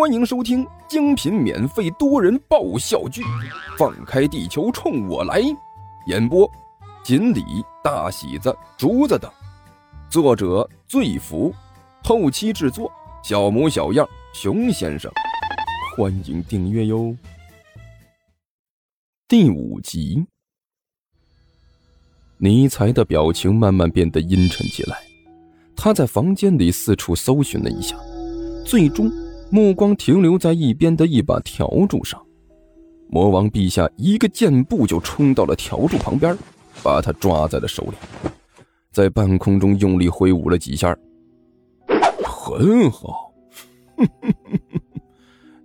[0.00, 3.20] 欢迎收听精品免费多人爆笑剧
[3.76, 5.42] 《放开地球冲我来》，
[6.06, 6.50] 演播：
[7.04, 7.44] 锦鲤、
[7.84, 9.30] 大喜子、竹子等，
[10.08, 11.54] 作者：醉福，
[12.02, 12.90] 后期制作：
[13.22, 15.12] 小模小样、熊先生。
[15.94, 17.14] 欢迎订阅哟。
[19.28, 20.24] 第五集，
[22.38, 24.96] 尼才的表情慢慢变得阴沉起来，
[25.76, 27.94] 他在房间里四处搜寻了一下，
[28.64, 29.12] 最终。
[29.50, 32.24] 目光停留在一边的一把笤柱上，
[33.08, 36.36] 魔王陛下一个箭步就冲到了笤柱旁边，
[36.82, 38.30] 把他抓在了手里，
[38.92, 40.96] 在半空中用力挥舞了几下。
[42.24, 43.32] 很好，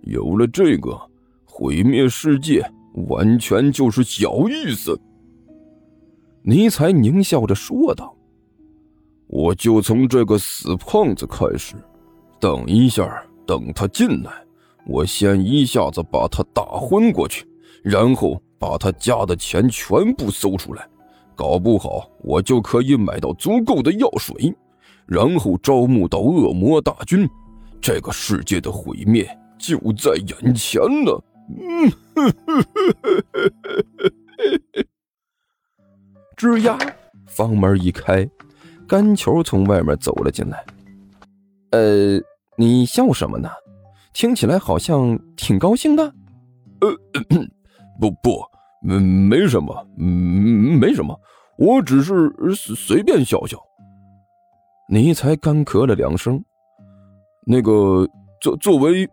[0.02, 1.00] 有了这个，
[1.44, 2.68] 毁灭世界
[3.08, 5.00] 完全就是小意思。
[6.42, 8.16] 尼采狞笑着说道
[9.26, 11.74] ：“我就从这个死胖子开始，
[12.40, 14.32] 等一下。”等他进来，
[14.86, 17.46] 我先一下子把他打昏过去，
[17.82, 20.86] 然后把他家的钱全部搜出来，
[21.34, 24.52] 搞不好我就可以买到足够的药水，
[25.06, 27.28] 然后招募到恶魔大军，
[27.80, 29.26] 这个世界的毁灭
[29.58, 31.22] 就在眼前了。
[31.48, 31.92] 嗯，
[36.36, 36.76] 吱呀，
[37.28, 38.28] 房门一开，
[38.88, 40.64] 干球从外面走了进来。
[41.70, 42.20] 呃。
[42.58, 43.50] 你笑什么呢？
[44.12, 46.02] 听起来好像挺高兴的。
[46.80, 46.90] 呃，
[48.00, 48.42] 不 不，
[48.80, 51.18] 没没什么，没什么，
[51.58, 53.58] 我只是随便笑笑。
[54.88, 56.42] 你才干咳了两声。
[57.46, 58.08] 那个，
[58.40, 59.08] 作作为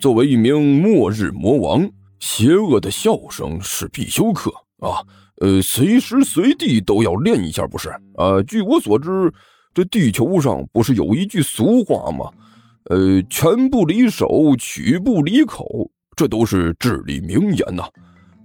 [0.00, 5.00] 作为一名末日魔王，邪恶的笑声是必修课啊。
[5.40, 7.94] 呃，随时随地都要练一下，不是？
[8.16, 9.32] 呃，据我所知，
[9.72, 12.30] 这地球上不是有一句俗话吗？
[12.90, 17.84] 呃，拳不离手，曲不离口，这都是至理名言呐。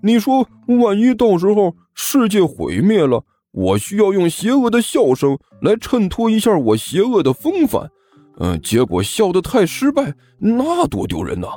[0.02, 7.90] 你说，万一到时候世界毁灭了，我需要用邪恶的笑声来衬托一下我邪恶的风范，
[8.40, 11.48] 嗯，结果笑得太失败，那多丢人呐！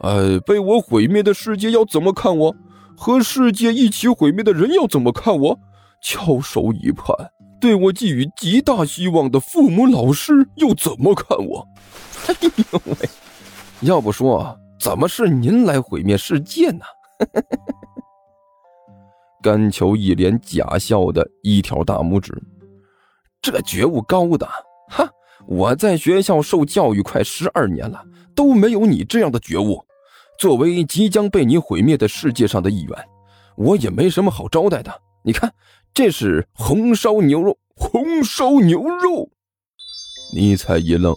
[0.00, 2.56] 哎，被我毁灭的世界要怎么看我？
[2.96, 5.58] 和世界一起毁灭的人要怎么看我？
[6.02, 7.14] 翘首以盼，
[7.60, 11.66] 对我寄予极大希望的父母、老师又怎么看我？
[12.28, 12.34] 哎
[12.72, 12.96] 呦喂！
[13.80, 16.84] 要不说怎么是您来毁灭世界呢？
[19.42, 22.32] 甘球一脸假笑的一条大拇指，
[23.40, 24.46] 这觉悟高的，
[24.88, 25.10] 哈！
[25.46, 28.04] 我在学校受教育快十二年了，
[28.34, 29.82] 都没有你这样的觉悟。
[30.38, 33.08] 作为即将被你毁灭的世界上的一员，
[33.56, 34.92] 我也没什么好招待的。
[35.22, 35.52] 你看，
[35.94, 39.30] 这是红烧牛肉，红烧牛肉。
[40.34, 41.16] 尼采一愣。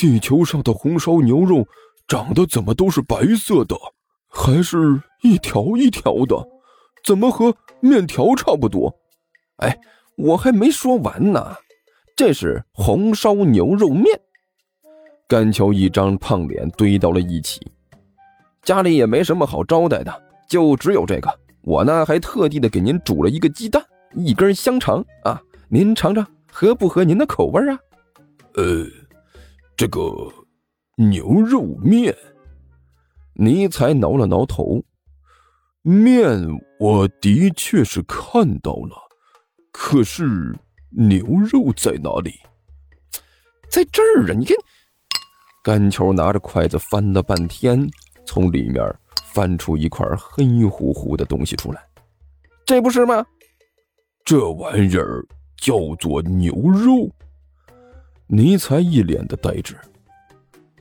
[0.00, 1.68] 地球上的红烧牛肉
[2.08, 3.76] 长得怎么都是白色的，
[4.30, 6.42] 还是一条一条的，
[7.04, 8.90] 怎么和面条差不多？
[9.58, 9.78] 哎，
[10.16, 11.54] 我还没说完呢，
[12.16, 14.06] 这是红烧牛肉面。
[15.28, 17.60] 甘秋一张胖脸堆到了一起，
[18.62, 21.30] 家里也没什么好招待的，就只有这个。
[21.60, 23.84] 我呢，还特地的给您煮了一个鸡蛋，
[24.16, 27.78] 一根香肠啊，您尝尝合不合您的口味啊？
[28.54, 28.99] 呃。
[29.80, 30.02] 这个
[30.98, 32.14] 牛肉面，
[33.32, 34.84] 尼才挠了挠头。
[35.80, 36.38] 面
[36.78, 38.94] 我的确是看到了，
[39.72, 40.54] 可是
[40.90, 42.34] 牛肉在哪里？
[43.70, 44.36] 在这儿啊！
[44.38, 44.54] 你看，
[45.64, 47.88] 干球拿着筷子翻了半天，
[48.26, 48.84] 从里面
[49.32, 51.82] 翻出一块黑乎乎的东西出来。
[52.66, 53.24] 这不是吗？
[54.26, 55.26] 这玩意儿
[55.56, 57.10] 叫做牛肉。
[58.32, 59.76] 尼才一脸的呆滞，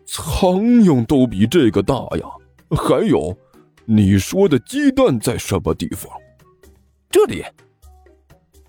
[0.06, 2.28] 苍蝇都比这个大呀！
[2.70, 3.36] 还有，
[3.86, 6.12] 你说的鸡蛋在什么地方？
[7.09, 7.44] 这里。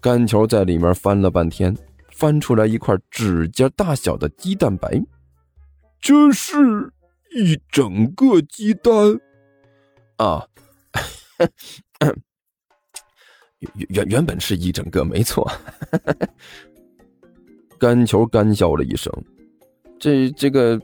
[0.01, 1.77] 干球在里面翻了半天，
[2.13, 4.99] 翻出来一块指甲大小的鸡蛋白。
[6.01, 6.91] 这是
[7.37, 8.95] 一整个鸡蛋
[10.17, 10.47] 啊！
[13.61, 15.47] 原原原本是一整个，没错。
[17.81, 19.11] 干球干笑了一声，
[19.99, 20.79] 这这个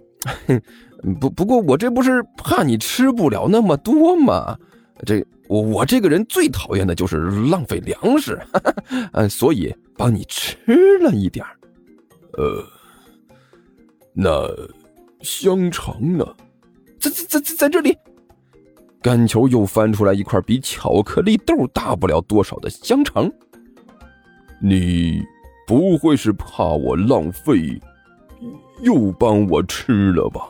[1.21, 4.59] 不不过我这不是怕你吃不了那么多吗？
[5.05, 7.19] 这我我这个人最讨厌的就是
[7.51, 8.41] 浪费粮食，
[9.13, 10.57] 嗯， 所以帮你吃
[11.03, 11.45] 了一点
[12.33, 12.65] 呃，
[14.15, 14.49] 那
[15.21, 16.27] 香肠呢？
[16.99, 17.95] 在在在在在这里，
[19.03, 23.31] 干球又翻出来一块比巧克力豆大不了多少的香肠，
[24.63, 25.23] 你。
[25.67, 27.81] 不会是怕我浪费，
[28.83, 30.49] 又帮我吃了吧？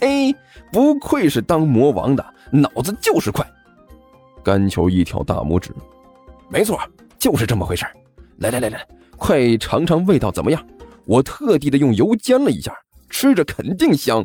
[0.00, 0.34] 嘿，
[0.70, 3.44] 不愧是当魔王的，脑子就是快。
[4.42, 5.74] 甘球一挑大拇指，
[6.50, 6.78] 没错，
[7.18, 7.86] 就是这么回事
[8.36, 10.62] 来来来来，快尝尝味道怎么样？
[11.06, 12.76] 我特地的用油煎了一下，
[13.08, 14.20] 吃着肯定香。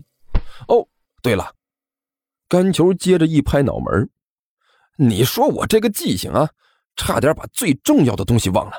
[0.67, 0.85] 哦，
[1.21, 1.53] 对了，
[2.49, 4.09] 甘球接着一拍脑门
[4.97, 6.49] 你说我这个记性啊，
[6.97, 8.73] 差点把最重要的东西忘了。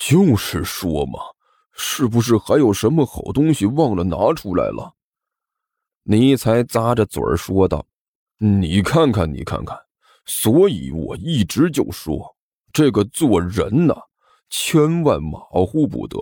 [0.00, 1.20] 就是说嘛，
[1.72, 4.94] 是不是还有什么好东西忘了拿出来了？
[6.04, 7.84] 尼才咂着嘴儿说道
[8.40, 9.78] ：“你看看，你看看，
[10.24, 12.34] 所以我一直就说，
[12.72, 13.94] 这个做人呐，
[14.48, 16.18] 千万马虎不得。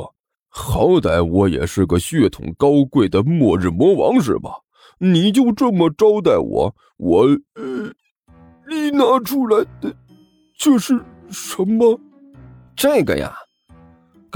[0.49, 4.51] 好歹我也是个血统高贵的末日魔王，是吧？
[4.99, 7.23] 你就这么招待我，我……
[7.55, 7.95] 呃，
[8.69, 9.95] 你拿出来的
[10.59, 11.01] 这是
[11.31, 11.97] 什么？
[12.75, 13.33] 这个呀。”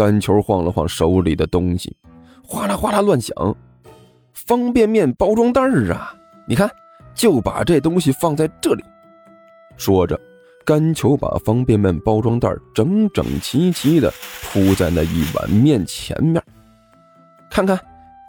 [0.02, 1.96] 干球晃了晃手里的东西，
[2.44, 3.32] 哗啦哗啦乱响。
[4.32, 6.12] 方便面包装袋儿啊，
[6.44, 6.68] 你看，
[7.14, 8.82] 就把这东西放在这里。
[9.76, 10.18] 说着，
[10.64, 14.12] 干球把方便面包装袋整整齐齐的
[14.42, 16.42] 铺在那一碗面前面。
[17.48, 17.78] 看看，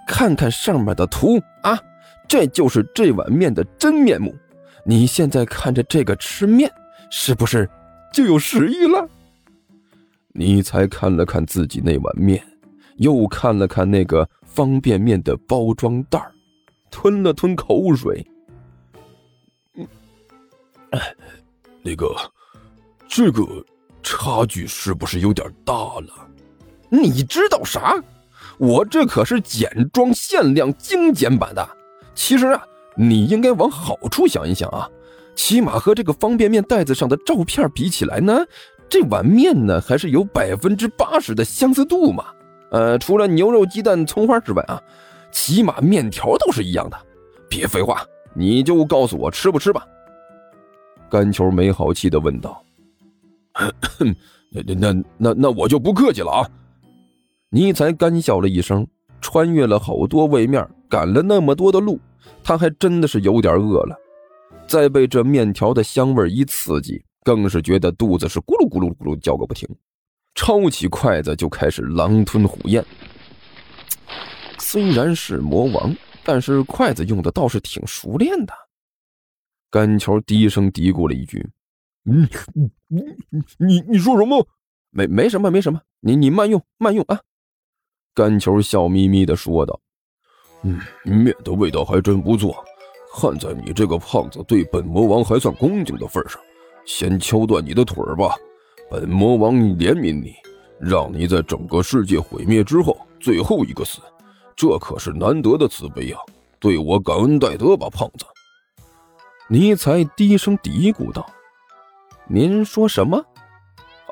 [0.07, 1.81] 看看上面的图啊，
[2.27, 4.31] 这就是这碗面的真面目。
[4.85, 6.71] 你现在看着这个吃面，
[7.09, 7.67] 是不是
[8.13, 9.09] 就有食欲了？
[10.33, 12.43] 你才看了看自己那碗面，
[12.97, 16.19] 又看了看那个方便面的包装袋
[16.89, 18.25] 吞了吞口水。
[19.75, 19.87] 嗯，
[21.83, 22.15] 那个，
[23.07, 23.43] 这个
[24.01, 26.27] 差距是不是有点大了？
[26.89, 28.03] 你知道啥？
[28.57, 31.67] 我这可是简装限量精简版的。
[32.15, 32.63] 其实啊，
[32.95, 34.89] 你应该往好处想一想啊，
[35.35, 38.45] 起码和这个方便面袋子上的照片比起来呢。
[38.93, 42.25] 这碗面呢，还是有百分之八十的相似度嘛？
[42.69, 44.79] 呃，除了牛肉、鸡蛋、葱花之外啊，
[45.31, 46.97] 起码面条都是一样的。
[47.49, 48.05] 别废话，
[48.35, 49.83] 你就告诉我吃不吃吧。
[51.09, 52.63] 甘球没好气的问道。
[54.51, 56.47] 那那那那我就不客气了啊！
[57.49, 58.85] 尼才干笑了一声，
[59.19, 61.99] 穿越了好多位面，赶了那么多的路，
[62.43, 63.97] 他还真的是有点饿了。
[64.67, 67.03] 再被这面条的香味一刺激。
[67.23, 69.67] 更是觉得肚子是咕噜咕噜咕噜叫个不停，
[70.35, 72.83] 抄起筷子就开始狼吞虎咽。
[74.59, 78.53] 虽然是魔王，但是筷子用的倒是挺熟练的。
[79.69, 81.45] 甘球低声嘀咕了一句
[82.05, 82.29] ：“嗯，
[82.87, 83.03] 你
[83.57, 84.47] 你你说什么？
[84.91, 87.19] 没没什么没什么，你你慢用慢用啊。”
[88.13, 89.79] 甘球笑眯眯的说道
[90.61, 92.63] ：“嗯，面的味道还真不错，
[93.15, 96.39] 看在你这个胖子对本魔王还算恭敬的份上。”
[96.85, 98.35] 先敲断你的腿儿吧，
[98.89, 100.35] 本魔王怜悯你，
[100.79, 103.99] 让你在整个世界毁灭之后最后一个死，
[104.55, 106.19] 这可是难得的慈悲啊！
[106.59, 108.25] 对我感恩戴德吧，胖子。
[109.49, 111.25] 尼才低声嘀咕道
[112.27, 113.17] ：“您说什么？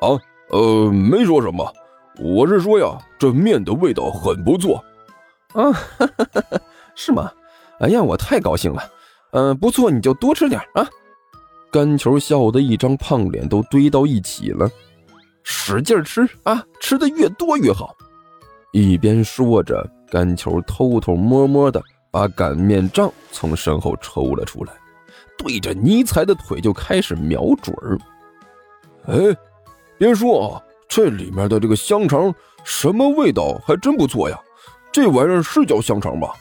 [0.00, 0.20] 啊，
[0.50, 1.72] 呃，没说什么，
[2.18, 4.84] 我是说呀，这面的味道很不错。
[5.54, 5.72] 啊，
[6.94, 7.30] 是吗？
[7.80, 8.82] 哎呀，我太高兴了。
[9.32, 10.88] 嗯，不错，你就多吃点啊。”
[11.72, 14.70] 干球笑得一张胖脸都堆到一起了，
[15.42, 17.96] 使劲吃啊，吃的越多越好。
[18.72, 24.72] 一边说着，干球偷偷摸摸的把擀面杖从身后抽了出来，
[25.38, 27.98] 对着尼才的腿就开始瞄准儿。
[29.06, 29.34] 哎，
[29.96, 34.38] 别说啊，这里面的这个香肠什么味道还真不错呀，
[34.92, 36.34] 这玩意儿是叫香肠吧？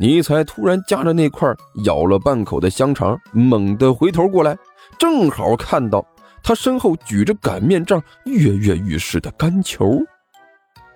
[0.00, 1.52] 尼才突然夹着那块
[1.84, 4.56] 咬了半口的香肠，猛地回头过来，
[4.98, 6.06] 正好看到
[6.42, 9.98] 他身后举着擀面杖跃跃欲试的干球。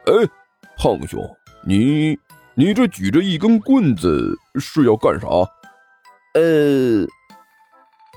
[0.07, 0.13] 哎，
[0.79, 1.21] 胖兄，
[1.67, 2.17] 你
[2.55, 5.27] 你这举着一根棍子是要干啥？
[6.35, 7.05] 呃，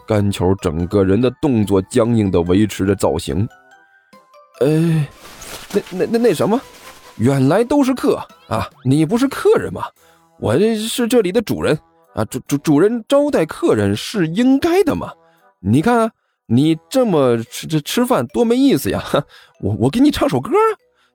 [0.08, 3.48] 干球整个人的动作僵硬的维持着造型。
[4.62, 5.08] 哎，
[5.74, 6.62] 那那那那什么，
[7.18, 8.70] 原来都是客啊！
[8.84, 9.84] 你不是客人吗？
[10.40, 11.78] 我这是这里的主人
[12.14, 15.12] 啊，主主主人招待客人是应该的嘛？
[15.60, 16.12] 你看，
[16.48, 19.04] 你这么吃这吃饭多没意思呀！
[19.62, 20.52] 我我给你唱首歌，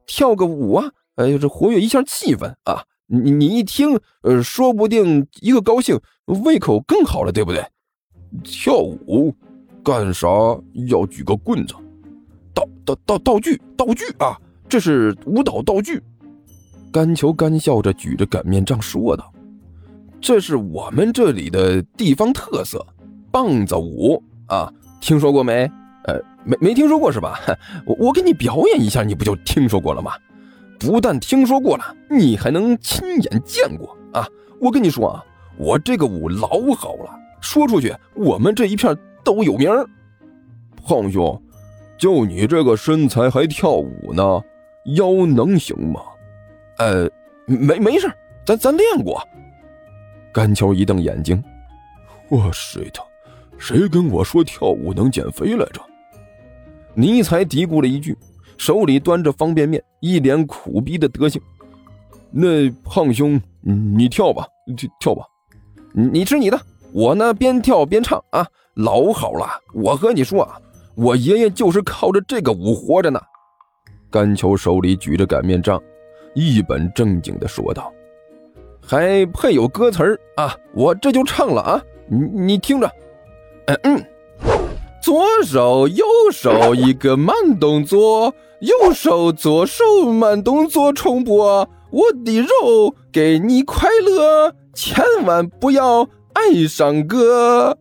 [0.06, 2.84] 跳个舞啊，哎，这活跃一下气氛啊！
[3.06, 7.64] 你你一听，呃，说不定一个高兴，胃口更好了，对不对？
[8.42, 9.34] 跳舞
[9.84, 10.28] 干啥
[10.88, 11.74] 要举个棍子？
[12.54, 16.02] 道道道道具道具啊，这是舞蹈道具。
[16.92, 19.32] 甘球干笑着举着擀面杖说道
[20.20, 22.84] ：“这是我们这里的地方特色，
[23.30, 25.70] 棒子舞啊，听说过没？
[26.04, 27.38] 呃，没没听说过是吧？
[27.86, 30.12] 我我给你表演一下，你不就听说过了吗？
[30.78, 34.26] 不但听说过了，你还能亲眼见过啊！
[34.60, 35.24] 我跟你说啊，
[35.58, 39.70] 我这个舞老好了，说出去我们这一片都有名。
[40.84, 41.40] 胖兄，
[41.98, 44.42] 就你这个身材还跳舞呢，
[44.96, 46.00] 腰能行吗？
[46.80, 47.06] 呃，
[47.46, 48.10] 没没事，
[48.46, 49.22] 咱咱练过。
[50.32, 51.42] 甘秋一瞪眼睛，
[52.30, 53.02] 我睡他，
[53.58, 55.82] 谁跟我说跳舞能减肥来着？
[56.94, 58.16] 尼才嘀咕了一句，
[58.56, 61.38] 手里端着方便面，一脸苦逼的德行。
[62.30, 65.26] 那胖兄，你跳吧，跳跳吧，
[65.92, 66.58] 你吃你的，
[66.94, 69.46] 我呢边跳边唱啊，老好了。
[69.74, 70.58] 我和你说啊，
[70.94, 73.20] 我爷爷就是靠着这个舞活着呢。
[74.10, 75.78] 甘秋手里举着擀面杖，
[76.34, 77.92] 一本正经的说道。
[78.82, 80.56] 还配有歌词儿啊！
[80.74, 81.82] 我这就唱了啊！
[82.08, 82.90] 你你听着，
[83.66, 84.04] 嗯嗯，
[85.00, 97.78] 左手右手一个慢动作，右手左手慢动作重播，我的肉给你快乐，千万不要爱上哥。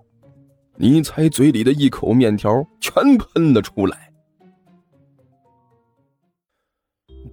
[0.80, 4.07] 你猜嘴里的一口面条全喷了出来。